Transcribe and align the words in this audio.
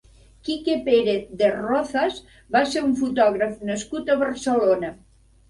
Kike 0.47 0.77
Pérez 0.85 1.27
de 1.41 1.49
Rozas 1.57 2.17
va 2.57 2.63
ser 2.71 2.83
un 2.87 2.97
fotògraf 3.03 3.61
nascut 3.73 4.11
a 4.11 4.19
Barcelona. 4.25 4.93